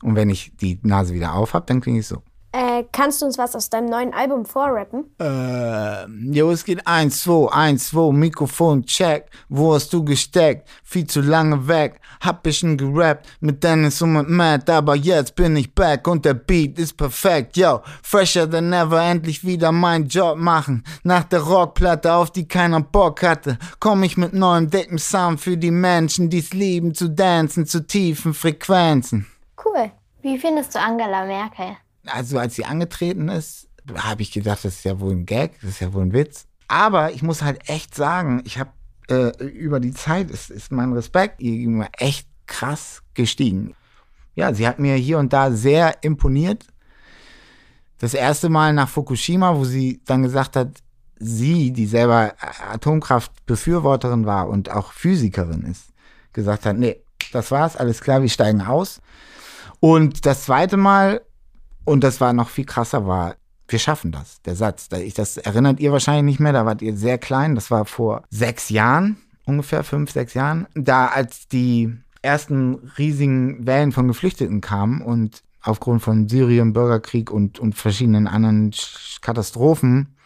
Und 0.02 0.16
wenn 0.16 0.28
ich 0.28 0.52
die 0.56 0.78
Nase 0.82 1.14
wieder 1.14 1.34
auf 1.34 1.54
habe, 1.54 1.64
dann 1.66 1.80
klinge 1.80 2.00
ich 2.00 2.06
so. 2.06 2.22
Äh, 2.56 2.84
kannst 2.90 3.20
du 3.20 3.26
uns 3.26 3.36
was 3.36 3.54
aus 3.54 3.68
deinem 3.68 3.90
neuen 3.90 4.14
Album 4.14 4.46
vorrappen? 4.46 5.04
Äh, 5.20 6.06
jo, 6.32 6.50
es 6.50 6.64
geht 6.64 6.86
eins, 6.86 7.20
zwei, 7.20 7.52
eins, 7.52 7.88
zwei, 7.88 8.10
Mikrofon, 8.10 8.82
check. 8.86 9.26
Wo 9.50 9.74
hast 9.74 9.92
du 9.92 10.02
gesteckt? 10.02 10.66
Viel 10.82 11.06
zu 11.06 11.20
lange 11.20 11.68
weg. 11.68 12.00
Hab 12.22 12.46
ich 12.46 12.60
schon 12.60 12.78
gerappt 12.78 13.26
mit 13.40 13.62
Dennis 13.62 14.00
und 14.00 14.14
mit 14.14 14.30
Matt, 14.30 14.70
aber 14.70 14.96
jetzt 14.96 15.36
bin 15.36 15.54
ich 15.56 15.74
back 15.74 16.08
und 16.08 16.24
der 16.24 16.32
Beat 16.32 16.78
ist 16.78 16.96
perfekt, 16.96 17.58
yo. 17.58 17.82
Fresher 18.02 18.50
than 18.50 18.72
ever, 18.72 19.02
endlich 19.02 19.44
wieder 19.44 19.70
meinen 19.70 20.08
Job 20.08 20.38
machen. 20.38 20.82
Nach 21.02 21.24
der 21.24 21.40
Rockplatte, 21.40 22.14
auf 22.14 22.30
die 22.30 22.48
keiner 22.48 22.80
Bock 22.80 23.22
hatte, 23.22 23.58
komm 23.80 24.02
ich 24.02 24.16
mit 24.16 24.32
neuem 24.32 24.70
dicken 24.70 24.96
Sound 24.96 25.42
für 25.42 25.58
die 25.58 25.70
Menschen, 25.70 26.30
die's 26.30 26.54
lieben 26.54 26.94
zu 26.94 27.10
dancen 27.10 27.66
zu 27.66 27.86
tiefen 27.86 28.32
Frequenzen. 28.32 29.26
Cool. 29.62 29.90
Wie 30.22 30.38
findest 30.38 30.74
du 30.74 30.80
Angela 30.80 31.26
Merkel? 31.26 31.76
Also 32.06 32.38
als 32.38 32.54
sie 32.54 32.64
angetreten 32.64 33.28
ist, 33.28 33.68
habe 33.94 34.22
ich 34.22 34.32
gedacht, 34.32 34.64
das 34.64 34.76
ist 34.76 34.84
ja 34.84 34.98
wohl 35.00 35.12
ein 35.12 35.26
Gag, 35.26 35.60
das 35.60 35.70
ist 35.70 35.80
ja 35.80 35.92
wohl 35.92 36.02
ein 36.02 36.12
Witz. 36.12 36.46
Aber 36.68 37.12
ich 37.12 37.22
muss 37.22 37.42
halt 37.42 37.68
echt 37.68 37.94
sagen, 37.94 38.42
ich 38.44 38.58
habe 38.58 38.70
äh, 39.08 39.44
über 39.44 39.80
die 39.80 39.92
Zeit 39.92 40.30
ist, 40.30 40.50
ist 40.50 40.72
mein 40.72 40.92
Respekt 40.92 41.40
ihr 41.40 41.52
gegenüber 41.52 41.88
echt 41.98 42.28
krass 42.46 43.02
gestiegen. 43.14 43.74
Ja, 44.34 44.52
sie 44.52 44.66
hat 44.66 44.78
mir 44.78 44.96
hier 44.96 45.18
und 45.18 45.32
da 45.32 45.52
sehr 45.52 46.02
imponiert. 46.02 46.66
Das 47.98 48.14
erste 48.14 48.48
Mal 48.48 48.72
nach 48.72 48.88
Fukushima, 48.88 49.56
wo 49.56 49.64
sie 49.64 50.02
dann 50.04 50.22
gesagt 50.22 50.56
hat, 50.56 50.82
sie, 51.18 51.72
die 51.72 51.86
selber 51.86 52.34
Atomkraftbefürworterin 52.70 54.26
war 54.26 54.48
und 54.48 54.70
auch 54.70 54.92
Physikerin 54.92 55.62
ist, 55.62 55.86
gesagt 56.32 56.66
hat, 56.66 56.76
nee, 56.76 57.00
das 57.32 57.50
war's, 57.50 57.76
alles 57.76 58.00
klar, 58.02 58.20
wir 58.20 58.28
steigen 58.28 58.60
aus. 58.60 59.00
Und 59.80 60.26
das 60.26 60.44
zweite 60.44 60.76
Mal 60.76 61.22
und 61.86 62.04
das 62.04 62.20
war 62.20 62.34
noch 62.34 62.50
viel 62.50 62.66
krasser, 62.66 63.06
war, 63.06 63.36
wir 63.68 63.78
schaffen 63.78 64.12
das, 64.12 64.42
der 64.42 64.56
Satz. 64.56 64.88
Das 64.88 65.38
erinnert 65.38 65.80
ihr 65.80 65.92
wahrscheinlich 65.92 66.24
nicht 66.24 66.40
mehr, 66.40 66.52
da 66.52 66.66
wart 66.66 66.82
ihr 66.82 66.96
sehr 66.96 67.16
klein, 67.16 67.54
das 67.54 67.70
war 67.70 67.86
vor 67.86 68.24
sechs 68.28 68.68
Jahren, 68.68 69.16
ungefähr 69.46 69.82
fünf, 69.84 70.10
sechs 70.10 70.34
Jahren. 70.34 70.66
Da 70.74 71.06
als 71.06 71.48
die 71.48 71.96
ersten 72.22 72.90
riesigen 72.98 73.66
Wellen 73.66 73.92
von 73.92 74.08
Geflüchteten 74.08 74.60
kamen 74.60 75.00
und 75.00 75.42
aufgrund 75.62 76.02
von 76.02 76.28
Syrien, 76.28 76.72
Bürgerkrieg 76.72 77.30
und, 77.30 77.58
und 77.58 77.74
verschiedenen 77.74 78.26
anderen 78.26 78.72
Katastrophen 79.20 80.16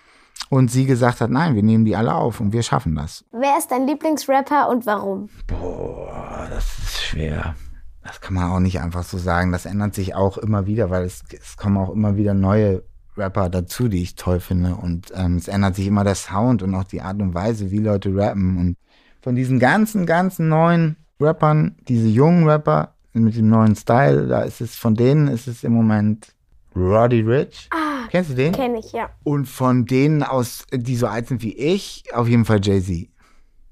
und 0.49 0.71
sie 0.71 0.87
gesagt 0.87 1.21
hat, 1.21 1.31
nein, 1.31 1.55
wir 1.55 1.63
nehmen 1.63 1.85
die 1.85 1.97
alle 1.97 2.15
auf 2.15 2.41
und 2.41 2.53
wir 2.55 2.63
schaffen 2.63 2.95
das. 2.95 3.25
Wer 3.33 3.59
ist 3.59 3.71
dein 3.71 3.87
Lieblingsrapper 3.87 4.69
und 4.69 4.87
warum? 4.87 5.29
Boah, 5.47 6.47
das 6.51 6.79
ist 6.79 7.03
schwer. 7.03 7.55
Das 8.03 8.21
kann 8.21 8.35
man 8.35 8.51
auch 8.51 8.61
nicht 8.61 8.81
einfach 8.81 9.03
so 9.03 9.19
sagen. 9.19 9.53
Das 9.53 9.67
ändert 9.67 9.95
sich 9.95 10.15
auch 10.15 10.39
immer 10.39 10.67
wieder, 10.67 10.91
weil 10.91 11.05
es, 11.05 11.23
es 11.39 11.57
kommen 11.57 11.77
auch 11.77 11.91
immer 11.91 12.17
wieder 12.17 12.35
neue 12.35 12.83
Rapper 13.17 13.51
dazu, 13.51 13.89
die 13.89 14.03
ich 14.03 14.15
toll 14.15 14.41
finde. 14.41 14.75
Und 14.77 15.13
ähm, 15.15 15.37
es 15.37 15.49
ändert 15.49 15.77
sich 15.77 15.87
immer 15.87 16.05
der 16.05 16.15
Sound 16.15 16.63
und 16.63 16.75
auch 16.75 16.85
die 16.85 17.03
Art 17.03 17.21
und 17.21 17.35
Weise, 17.35 17.71
wie 17.71 17.79
Leute 17.79 18.15
rappen. 18.15 18.57
Und 18.57 18.77
von 19.21 19.35
diesen 19.35 19.59
ganzen, 19.59 20.07
ganzen 20.07 20.49
neuen 20.49 20.97
Rappern, 21.21 21.77
diese 21.89 22.09
jungen 22.09 22.49
Rapper 22.49 22.95
mit 23.13 23.37
dem 23.37 23.49
neuen 23.49 23.77
Style, 23.77 24.29
da 24.29 24.43
ist 24.43 24.61
es, 24.61 24.77
von 24.77 24.95
denen 24.95 25.29
ist 25.29 25.47
es 25.47 25.65
im 25.65 25.73
Moment 25.73 26.35
Roddy 26.75 27.21
Rich. 27.21 27.69
Ah, 27.73 28.07
Kennst 28.11 28.31
du 28.31 28.35
den? 28.35 28.53
Kenn 28.53 28.75
ich, 28.77 28.93
ja. 28.93 29.11
Und 29.25 29.47
von 29.47 29.85
denen 29.87 30.23
aus, 30.23 30.65
die 30.73 30.97
so 30.97 31.07
alt 31.07 31.29
sind 31.29 31.43
wie 31.43 31.57
ich, 31.57 32.05
auf 32.13 32.29
jeden 32.29 32.45
Fall 32.45 32.61
Jay-Z, 32.63 33.09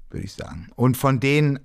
würde 0.09 0.25
ich 0.25 0.33
sagen. 0.33 0.69
Und 0.75 0.97
von 0.97 1.19
denen 1.19 1.59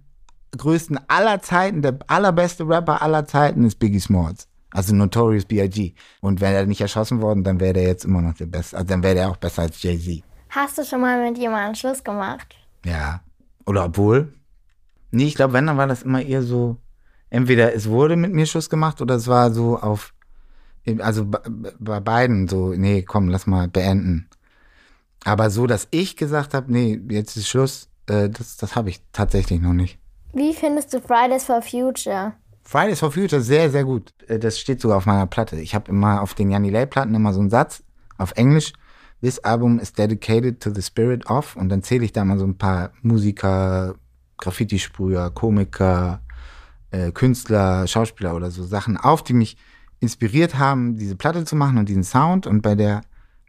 größten 0.58 0.98
aller 1.08 1.40
Zeiten, 1.42 1.82
der 1.82 1.98
allerbeste 2.06 2.66
Rapper 2.68 3.02
aller 3.02 3.26
Zeiten 3.26 3.64
ist 3.64 3.78
Biggie 3.78 4.00
Smalls. 4.00 4.48
Also 4.70 4.94
Notorious 4.94 5.44
B.I.G. 5.44 5.94
Und 6.20 6.40
wäre 6.40 6.54
er 6.54 6.66
nicht 6.66 6.80
erschossen 6.80 7.20
worden, 7.20 7.44
dann 7.44 7.60
wäre 7.60 7.74
der 7.74 7.84
jetzt 7.84 8.04
immer 8.04 8.22
noch 8.22 8.34
der 8.34 8.46
Beste. 8.46 8.76
Also 8.76 8.88
dann 8.88 9.02
wäre 9.02 9.14
der 9.14 9.30
auch 9.30 9.36
besser 9.36 9.62
als 9.62 9.82
Jay-Z. 9.82 10.24
Hast 10.50 10.78
du 10.78 10.84
schon 10.84 11.00
mal 11.00 11.22
mit 11.22 11.38
jemandem 11.38 11.74
Schluss 11.74 12.02
gemacht? 12.02 12.56
Ja. 12.84 13.20
Oder 13.66 13.84
obwohl? 13.84 14.34
Nee, 15.10 15.26
ich 15.26 15.36
glaube, 15.36 15.52
wenn, 15.52 15.66
dann 15.66 15.76
war 15.76 15.86
das 15.86 16.02
immer 16.02 16.22
eher 16.22 16.42
so 16.42 16.78
entweder 17.34 17.74
es 17.74 17.88
wurde 17.88 18.14
mit 18.16 18.32
mir 18.32 18.46
Schluss 18.46 18.70
gemacht 18.70 19.02
oder 19.02 19.16
es 19.16 19.26
war 19.26 19.52
so 19.52 19.76
auf, 19.76 20.14
also 21.00 21.26
bei, 21.26 21.40
bei 21.80 21.98
beiden 21.98 22.46
so, 22.46 22.74
nee, 22.74 23.02
komm, 23.02 23.28
lass 23.28 23.48
mal 23.48 23.66
beenden. 23.66 24.28
Aber 25.24 25.50
so, 25.50 25.66
dass 25.66 25.88
ich 25.90 26.16
gesagt 26.16 26.54
habe, 26.54 26.70
nee, 26.70 27.00
jetzt 27.08 27.36
ist 27.36 27.48
Schluss, 27.48 27.88
äh, 28.06 28.28
das, 28.28 28.56
das 28.56 28.76
habe 28.76 28.90
ich 28.90 29.02
tatsächlich 29.12 29.60
noch 29.60 29.72
nicht. 29.72 29.98
Wie 30.34 30.52
findest 30.52 30.92
du 30.92 31.00
Fridays 31.00 31.44
for 31.44 31.62
Future? 31.62 32.32
Fridays 32.64 32.98
for 32.98 33.12
Future 33.12 33.40
sehr, 33.40 33.70
sehr 33.70 33.84
gut. 33.84 34.12
Äh, 34.26 34.40
Das 34.40 34.58
steht 34.58 34.80
sogar 34.80 34.96
auf 34.96 35.06
meiner 35.06 35.26
Platte. 35.26 35.56
Ich 35.60 35.76
habe 35.76 35.88
immer 35.90 36.22
auf 36.22 36.34
den 36.34 36.50
Janni 36.50 36.70
Lay 36.70 36.86
Platten 36.86 37.14
immer 37.14 37.32
so 37.32 37.38
einen 37.38 37.50
Satz 37.50 37.84
auf 38.18 38.32
Englisch. 38.32 38.72
This 39.22 39.38
album 39.38 39.78
is 39.78 39.92
dedicated 39.92 40.60
to 40.60 40.70
the 40.74 40.82
spirit 40.82 41.30
of. 41.30 41.54
Und 41.54 41.68
dann 41.68 41.84
zähle 41.84 42.04
ich 42.04 42.12
da 42.12 42.24
mal 42.24 42.36
so 42.38 42.44
ein 42.44 42.58
paar 42.58 42.90
Musiker, 43.02 43.94
Graffiti-Sprüher, 44.38 45.30
Komiker, 45.30 46.20
äh, 46.90 47.12
Künstler, 47.12 47.86
Schauspieler 47.86 48.34
oder 48.34 48.50
so 48.50 48.64
Sachen 48.64 48.96
auf, 48.96 49.22
die 49.22 49.34
mich 49.34 49.56
inspiriert 50.00 50.58
haben, 50.58 50.96
diese 50.96 51.14
Platte 51.14 51.44
zu 51.44 51.54
machen 51.54 51.78
und 51.78 51.88
diesen 51.88 52.02
Sound. 52.02 52.48
Und 52.48 52.60
bei 52.60 52.74
der 52.74 53.02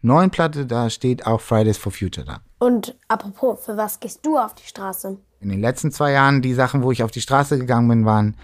neuen 0.04 0.30
Platte, 0.30 0.68
da 0.68 0.92
steht 0.92 1.26
auch 1.26 1.42
Fridays 1.42 1.80
for 1.80 1.92
Future 1.92 2.28
da. 2.28 2.42
Und 2.60 2.96
apropos, 3.08 3.66
für 3.66 3.76
was 3.76 4.00
gehst 4.00 4.24
du 4.24 4.38
auf 4.38 4.54
die 4.54 4.68
Straße? 4.68 5.18
In 5.40 5.50
den 5.50 5.62
letzten 5.62 5.92
zwei 5.92 6.12
Jahren, 6.12 6.42
die 6.42 6.54
Sachen, 6.54 6.84
wo 6.84 6.92
ich 6.92 7.04
auf 7.04 7.12
die 7.12 7.22
Straße 7.22 7.58
gegangen 7.58 7.88
bin, 7.88 8.06
waren 8.06 8.36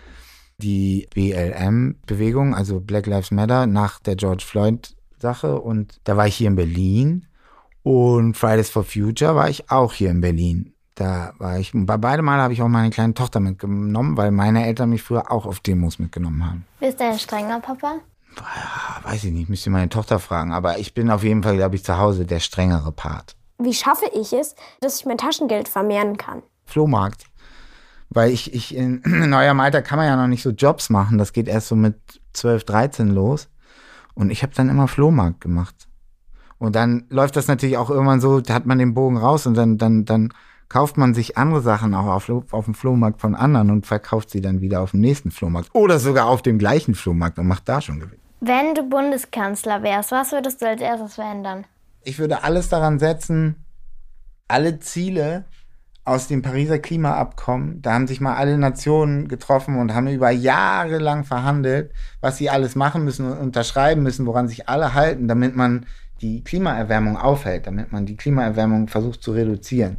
die 0.57 1.07
BLM-Bewegung, 1.13 2.53
also 2.53 2.79
Black 2.79 3.07
Lives 3.07 3.31
Matter, 3.31 3.65
nach 3.65 3.99
der 3.99 4.15
George 4.15 4.43
Floyd-Sache. 4.45 5.59
Und 5.59 5.99
da 6.03 6.17
war 6.17 6.27
ich 6.27 6.35
hier 6.35 6.47
in 6.47 6.55
Berlin. 6.55 7.25
Und 7.83 8.37
Fridays 8.37 8.69
for 8.69 8.83
Future 8.83 9.35
war 9.35 9.49
ich 9.49 9.71
auch 9.71 9.93
hier 9.93 10.11
in 10.11 10.21
Berlin. 10.21 10.73
Da 10.95 11.33
war 11.39 11.57
ich, 11.57 11.71
bei 11.73 11.97
beide 11.97 12.21
Mal 12.21 12.39
habe 12.39 12.53
ich 12.53 12.61
auch 12.61 12.67
meine 12.67 12.91
kleine 12.91 13.13
Tochter 13.13 13.39
mitgenommen, 13.39 14.17
weil 14.17 14.31
meine 14.31 14.65
Eltern 14.65 14.91
mich 14.91 15.01
früher 15.01 15.31
auch 15.31 15.45
auf 15.45 15.59
Demos 15.61 15.97
mitgenommen 15.97 16.45
haben. 16.45 16.65
Bist 16.79 16.99
du 16.99 17.05
ein 17.05 17.17
strenger 17.17 17.59
Papa? 17.59 17.95
Weiß 19.03 19.23
ich 19.23 19.31
nicht, 19.31 19.49
müsste 19.49 19.69
meine 19.71 19.89
Tochter 19.89 20.19
fragen. 20.19 20.53
Aber 20.53 20.77
ich 20.77 20.93
bin 20.93 21.09
auf 21.09 21.23
jeden 21.23 21.43
Fall, 21.43 21.57
glaube 21.57 21.75
ich, 21.75 21.83
zu 21.83 21.97
Hause 21.97 22.25
der 22.25 22.39
strengere 22.39 22.91
Part. 22.91 23.35
Wie 23.57 23.73
schaffe 23.73 24.05
ich 24.13 24.33
es, 24.33 24.55
dass 24.79 24.99
ich 24.99 25.05
mein 25.05 25.17
Taschengeld 25.17 25.67
vermehren 25.67 26.17
kann? 26.17 26.43
Flohmarkt. 26.71 27.25
Weil 28.09 28.31
ich, 28.31 28.53
ich 28.53 28.75
in, 28.75 29.01
in 29.03 29.33
eurem 29.33 29.59
Alter 29.59 29.81
kann 29.81 29.97
man 29.97 30.07
ja 30.07 30.15
noch 30.15 30.27
nicht 30.27 30.43
so 30.43 30.51
Jobs 30.51 30.89
machen. 30.89 31.17
Das 31.17 31.33
geht 31.33 31.47
erst 31.47 31.67
so 31.67 31.75
mit 31.75 31.95
12, 32.33 32.63
13 32.65 33.09
los. 33.09 33.49
Und 34.13 34.29
ich 34.29 34.43
habe 34.43 34.53
dann 34.55 34.69
immer 34.69 34.87
Flohmarkt 34.87 35.41
gemacht. 35.41 35.87
Und 36.57 36.75
dann 36.75 37.05
läuft 37.09 37.35
das 37.35 37.47
natürlich 37.47 37.77
auch 37.77 37.89
irgendwann 37.89 38.21
so, 38.21 38.39
da 38.39 38.53
hat 38.53 38.65
man 38.65 38.77
den 38.77 38.93
Bogen 38.93 39.17
raus 39.17 39.47
und 39.47 39.55
dann, 39.55 39.79
dann, 39.79 40.05
dann 40.05 40.31
kauft 40.69 40.95
man 40.95 41.13
sich 41.13 41.37
andere 41.37 41.61
Sachen 41.61 41.95
auch 41.95 42.05
auf, 42.05 42.29
auf 42.53 42.65
dem 42.65 42.75
Flohmarkt 42.75 43.19
von 43.19 43.35
anderen 43.35 43.71
und 43.71 43.87
verkauft 43.87 44.29
sie 44.29 44.41
dann 44.41 44.61
wieder 44.61 44.81
auf 44.81 44.91
dem 44.91 44.99
nächsten 44.99 45.31
Flohmarkt. 45.31 45.69
Oder 45.73 45.99
sogar 45.99 46.27
auf 46.27 46.43
dem 46.43 46.59
gleichen 46.59 46.93
Flohmarkt 46.93 47.39
und 47.39 47.47
macht 47.47 47.67
da 47.67 47.81
schon 47.81 47.99
Gewinn. 47.99 48.19
Wenn 48.41 48.73
du 48.75 48.83
Bundeskanzler 48.83 49.83
wärst, 49.83 50.11
was 50.11 50.31
würdest 50.31 50.61
du 50.61 50.67
als 50.67 50.81
erstes 50.81 51.15
verändern? 51.15 51.65
Ich 52.03 52.19
würde 52.19 52.43
alles 52.43 52.69
daran 52.69 52.99
setzen, 52.99 53.65
alle 54.47 54.79
Ziele 54.79 55.45
aus 56.03 56.27
dem 56.27 56.41
Pariser 56.41 56.79
Klimaabkommen, 56.79 57.81
da 57.81 57.93
haben 57.93 58.07
sich 58.07 58.21
mal 58.21 58.35
alle 58.35 58.57
Nationen 58.57 59.27
getroffen 59.27 59.77
und 59.77 59.93
haben 59.93 60.07
über 60.07 60.31
Jahre 60.31 60.97
lang 60.97 61.23
verhandelt, 61.23 61.91
was 62.21 62.37
sie 62.37 62.49
alles 62.49 62.75
machen 62.75 63.03
müssen 63.03 63.31
und 63.31 63.37
unterschreiben 63.37 64.01
müssen, 64.01 64.25
woran 64.25 64.47
sich 64.47 64.67
alle 64.67 64.95
halten, 64.95 65.27
damit 65.27 65.55
man 65.55 65.85
die 66.21 66.43
Klimaerwärmung 66.43 67.17
aufhält, 67.17 67.67
damit 67.67 67.91
man 67.91 68.05
die 68.05 68.17
Klimaerwärmung 68.17 68.87
versucht 68.87 69.21
zu 69.21 69.31
reduzieren. 69.31 69.97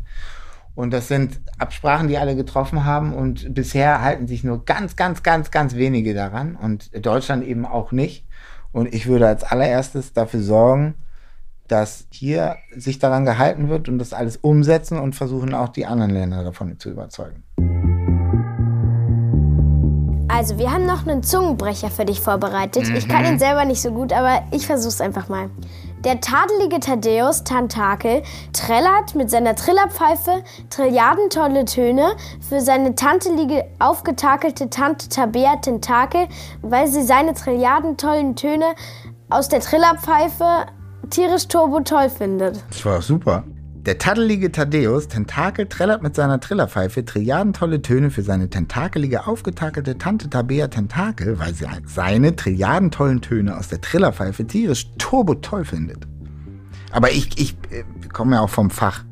Und 0.75 0.93
das 0.93 1.09
sind 1.09 1.41
Absprachen, 1.59 2.09
die 2.09 2.19
alle 2.19 2.35
getroffen 2.35 2.85
haben 2.85 3.13
und 3.13 3.55
bisher 3.55 4.01
halten 4.01 4.27
sich 4.27 4.43
nur 4.43 4.65
ganz, 4.65 4.97
ganz, 4.97 5.23
ganz, 5.23 5.51
ganz 5.51 5.75
wenige 5.75 6.15
daran 6.15 6.57
und 6.57 6.91
Deutschland 7.05 7.45
eben 7.45 7.67
auch 7.67 7.93
nicht. 7.93 8.27
Und 8.73 8.93
ich 8.95 9.07
würde 9.07 9.29
als 9.29 9.45
allererstes 9.45 10.15
dafür 10.15 10.41
sorgen, 10.41 10.95
dass 11.69 12.07
hier 12.11 12.57
sich 12.77 12.99
daran 12.99 13.25
gehalten 13.25 13.69
wird 13.69 13.89
und 13.89 13.99
das 13.99 14.13
alles 14.13 14.37
umsetzen 14.37 14.99
und 14.99 15.15
versuchen 15.15 15.55
auch 15.55 15.69
die 15.69 15.87
anderen 15.87 16.11
Länder 16.11 16.45
davon 16.45 16.79
zu 16.79 16.91
überzeugen. 16.91 17.45
Also, 20.29 20.59
wir 20.59 20.73
haben 20.73 20.87
noch 20.87 21.07
einen 21.07 21.23
Zungenbrecher 21.23 21.91
für 21.91 22.05
dich 22.05 22.21
vorbereitet. 22.21 22.89
Ich 22.97 23.07
kann 23.07 23.25
ihn 23.25 23.39
selber 23.39 23.65
nicht 23.65 23.83
so 23.83 23.93
gut, 23.93 24.13
aber 24.13 24.43
ich 24.51 24.67
versuch's 24.67 25.01
einfach 25.01 25.29
mal. 25.29 25.51
Der 26.05 26.21
tadelige 26.21 26.81
Thaddeus 26.81 27.45
Tentakel 27.45 28.23
trällert 28.53 29.15
mit 29.15 29.31
seiner 29.31 29.55
Trillerpfeife 29.55 30.43
trilliardentolle 30.69 31.65
Töne 31.65 32.17
für 32.41 32.61
seine 32.61 32.97
tantelige, 32.97 33.67
aufgetakelte 33.79 34.69
Tante 34.69 35.09
Tabea 35.09 35.57
Tentakel, 35.57 36.27
weil 36.61 36.89
sie 36.89 37.03
seine 37.03 37.35
trilliardentollen 37.35 38.35
Töne 38.35 38.75
aus 39.31 39.49
der 39.49 39.61
Trillerpfeife 39.61 40.67
tierisch 41.13 41.47
turbo 41.47 41.81
toll 41.81 42.09
findet. 42.11 42.65
Das 42.71 42.85
war 42.85 43.03
super. 43.03 43.45
Der 43.85 43.99
taddelige 43.99 44.53
Thaddeus 44.53 45.09
Tentakel 45.09 45.67
trällert 45.67 46.03
mit 46.03 46.15
seiner 46.15 46.39
Trillerpfeife 46.39 47.05
trilliardentolle 47.05 47.83
Töne 47.83 48.11
für 48.11 48.23
seine 48.23 48.49
tentakelige, 48.49 49.27
aufgetakelte 49.27 49.99
Tante 49.99 50.31
Tabea 50.31 50.69
Tentakel, 50.69 51.39
weil 51.41 51.53
sie 51.53 51.67
seine 51.87 52.37
trilliardentollen 52.37 53.21
Töne 53.21 53.59
aus 53.59 53.69
der 53.69 53.81
Trillerpfeife 53.81 54.47
tierisch 54.47 54.89
turbo 54.99 55.35
toll 55.35 55.65
findet. 55.65 56.07
Aber 56.93 57.11
ich, 57.11 57.39
ich 57.41 57.57
äh, 57.71 57.83
komme 58.13 58.37
ja 58.37 58.43
auch 58.43 58.51
vom 58.51 58.71
Fach. 58.71 59.05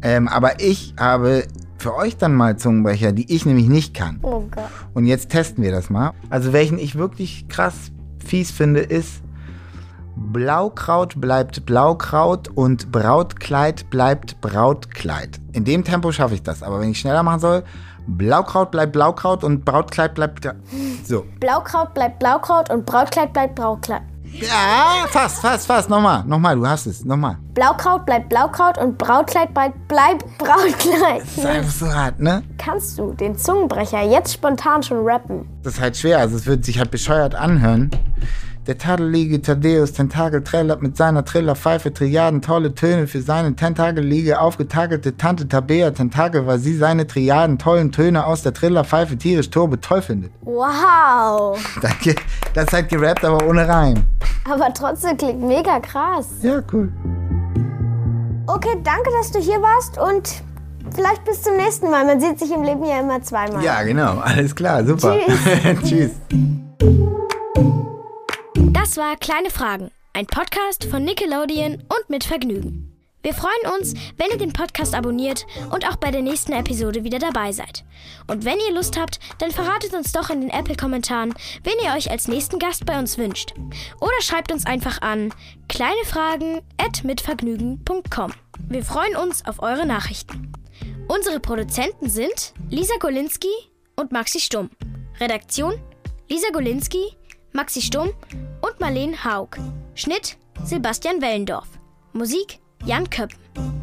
Ähm, 0.00 0.26
aber 0.26 0.60
ich 0.60 0.94
habe 0.98 1.44
für 1.76 1.94
euch 1.94 2.16
dann 2.16 2.34
mal 2.34 2.56
Zungenbrecher, 2.56 3.12
die 3.12 3.30
ich 3.30 3.44
nämlich 3.44 3.68
nicht 3.68 3.92
kann. 3.92 4.20
Oh 4.22 4.44
Gott. 4.50 4.64
Und 4.94 5.04
jetzt 5.04 5.28
testen 5.28 5.62
wir 5.62 5.70
das 5.70 5.90
mal. 5.90 6.12
Also 6.30 6.52
welchen 6.54 6.78
ich 6.78 6.96
wirklich 6.96 7.46
krass 7.48 7.92
fies 8.24 8.50
finde, 8.50 8.80
ist 8.80 9.22
Blaukraut 10.14 11.20
bleibt 11.20 11.64
Blaukraut 11.64 12.48
und 12.48 12.92
Brautkleid 12.92 13.88
bleibt 13.90 14.40
Brautkleid. 14.40 15.40
In 15.52 15.64
dem 15.64 15.84
Tempo 15.84 16.12
schaffe 16.12 16.34
ich 16.34 16.42
das. 16.42 16.62
Aber 16.62 16.80
wenn 16.80 16.90
ich 16.90 17.00
schneller 17.00 17.22
machen 17.22 17.40
soll, 17.40 17.64
Blaukraut 18.06 18.70
bleibt 18.70 18.92
Blaukraut 18.92 19.44
und 19.44 19.64
Brautkleid 19.64 20.14
bleibt... 20.14 20.48
So. 21.04 21.24
Blaukraut 21.40 21.94
bleibt 21.94 22.18
Blaukraut 22.18 22.70
und 22.70 22.84
Brautkleid 22.84 23.32
bleibt 23.32 23.54
Brautkleid. 23.54 24.02
Ja, 24.32 25.06
fast, 25.08 25.40
fast, 25.40 25.66
fast. 25.66 25.90
Nochmal, 25.90 26.24
nochmal, 26.24 26.56
du 26.56 26.66
hast 26.66 26.86
es. 26.86 27.04
Nochmal. 27.04 27.36
Blaukraut 27.52 28.06
bleibt 28.06 28.30
Blaukraut 28.30 28.78
und 28.78 28.96
Brautkleid 28.96 29.52
bleibt, 29.52 29.88
bleibt 29.88 30.24
Brautkleid. 30.38 31.20
Das 31.20 31.38
ist 31.38 31.46
einfach 31.46 31.70
so 31.70 31.92
hart, 31.92 32.18
ne? 32.18 32.42
Kannst 32.56 32.98
du 32.98 33.12
den 33.12 33.36
Zungenbrecher 33.36 34.02
jetzt 34.02 34.32
spontan 34.32 34.82
schon 34.82 35.04
rappen? 35.04 35.46
Das 35.62 35.74
ist 35.74 35.80
halt 35.80 35.96
schwer. 35.98 36.18
Also 36.18 36.36
es 36.36 36.46
wird 36.46 36.64
sich 36.64 36.78
halt 36.78 36.90
bescheuert 36.90 37.34
anhören. 37.34 37.90
Der 38.68 38.78
tadelige 38.78 39.42
Thaddeus 39.42 39.92
Tentakel 39.92 40.44
trällert 40.44 40.82
mit 40.82 40.96
seiner 40.96 41.24
Trillerpfeife 41.24 41.92
Triaden 41.92 42.42
tolle 42.42 42.72
Töne 42.76 43.08
für 43.08 43.20
seine 43.20 43.56
tentakelige 43.56 44.40
aufgetakelte 44.40 45.16
Tante 45.16 45.48
Tabea 45.48 45.90
Tentakel, 45.90 46.46
weil 46.46 46.60
sie 46.60 46.76
seine 46.76 47.08
Triaden 47.08 47.58
tollen 47.58 47.90
Töne 47.90 48.24
aus 48.24 48.42
der 48.42 48.54
Trillerpfeife 48.54 49.18
tierisch 49.18 49.50
turbo 49.50 49.74
toll 49.76 50.00
findet. 50.00 50.30
Wow. 50.42 51.58
Danke. 51.82 52.14
Das 52.54 52.66
ist 52.66 52.72
halt 52.72 52.88
gerappt, 52.88 53.24
aber 53.24 53.44
ohne 53.48 53.66
Reim. 53.66 54.04
Aber 54.48 54.72
trotzdem 54.72 55.16
klingt 55.16 55.42
mega 55.42 55.80
krass. 55.80 56.28
Ja, 56.42 56.62
cool. 56.72 56.92
Okay, 58.46 58.76
danke, 58.82 59.08
dass 59.18 59.30
du 59.30 59.38
hier 59.38 59.62
warst 59.62 59.98
und 59.98 60.42
vielleicht 60.94 61.24
bis 61.24 61.42
zum 61.42 61.56
nächsten 61.56 61.90
Mal. 61.90 62.04
Man 62.04 62.20
sieht 62.20 62.38
sich 62.38 62.52
im 62.52 62.62
Leben 62.62 62.84
ja 62.84 63.00
immer 63.00 63.22
zweimal. 63.22 63.62
Ja, 63.64 63.82
genau. 63.82 64.18
Alles 64.18 64.54
klar. 64.54 64.84
Super. 64.84 65.16
Tschüss. 65.84 66.10
Das 68.92 68.98
war 68.98 69.16
Kleine 69.16 69.48
Fragen, 69.48 69.90
ein 70.12 70.26
Podcast 70.26 70.84
von 70.84 71.02
Nickelodeon 71.02 71.76
und 71.76 72.10
mit 72.10 72.24
Vergnügen. 72.24 72.92
Wir 73.22 73.32
freuen 73.32 73.72
uns, 73.74 73.94
wenn 74.18 74.30
ihr 74.30 74.36
den 74.36 74.52
Podcast 74.52 74.94
abonniert 74.94 75.46
und 75.70 75.88
auch 75.88 75.96
bei 75.96 76.10
der 76.10 76.20
nächsten 76.20 76.52
Episode 76.52 77.02
wieder 77.02 77.18
dabei 77.18 77.52
seid. 77.52 77.86
Und 78.26 78.44
wenn 78.44 78.60
ihr 78.60 78.74
Lust 78.74 79.00
habt, 79.00 79.18
dann 79.38 79.50
verratet 79.50 79.94
uns 79.94 80.12
doch 80.12 80.28
in 80.28 80.42
den 80.42 80.50
Apple-Kommentaren, 80.50 81.32
wen 81.64 81.72
ihr 81.82 81.94
euch 81.94 82.10
als 82.10 82.28
nächsten 82.28 82.58
Gast 82.58 82.84
bei 82.84 82.98
uns 82.98 83.16
wünscht. 83.16 83.54
Oder 83.98 84.20
schreibt 84.20 84.52
uns 84.52 84.66
einfach 84.66 85.00
an 85.00 85.32
kleinefragen@mitvergnügen.com. 85.70 88.32
Wir 88.68 88.84
freuen 88.84 89.16
uns 89.16 89.46
auf 89.46 89.62
eure 89.62 89.86
Nachrichten. 89.86 90.52
Unsere 91.08 91.40
Produzenten 91.40 92.10
sind 92.10 92.52
Lisa 92.68 92.96
Golinski 93.00 93.48
und 93.96 94.12
Maxi 94.12 94.38
Stumm. 94.38 94.68
Redaktion 95.18 95.80
Lisa 96.28 96.50
Golinski, 96.52 97.16
Maxi 97.54 97.80
Stumm 97.80 98.12
und 98.82 98.94
Marlene 98.94 99.24
Haug. 99.24 99.50
Schnitt 99.94 100.36
Sebastian 100.64 101.20
Wellendorf. 101.22 101.68
Musik 102.12 102.58
Jan 102.84 103.08
Köppen. 103.08 103.38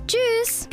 Tschüss! 0.07 0.67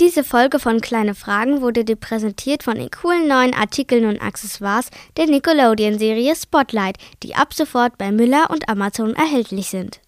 Diese 0.00 0.24
Folge 0.24 0.58
von 0.58 0.80
Kleine 0.80 1.14
Fragen 1.14 1.60
wurde 1.60 1.84
dir 1.84 1.96
präsentiert 1.96 2.62
von 2.62 2.76
den 2.76 2.90
coolen 2.90 3.28
neuen 3.28 3.54
Artikeln 3.54 4.06
und 4.06 4.20
Accessoires 4.20 4.90
der 5.16 5.26
Nickelodeon-Serie 5.26 6.34
Spotlight, 6.36 6.96
die 7.22 7.34
ab 7.34 7.52
sofort 7.52 7.98
bei 7.98 8.12
Müller 8.12 8.48
und 8.50 8.68
Amazon 8.68 9.14
erhältlich 9.14 9.68
sind. 9.68 10.00